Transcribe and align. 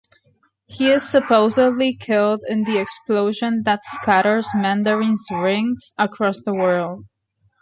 He 0.65 0.89
is 0.89 1.07
supposedly 1.07 1.93
killed 1.93 2.43
in 2.49 2.63
the 2.63 2.79
explosion 2.79 3.61
that 3.65 3.83
scatters 3.83 4.47
Mandarin's 4.55 5.27
rings 5.31 5.91
across 5.95 6.41
the 6.41 6.55
world. 6.55 7.05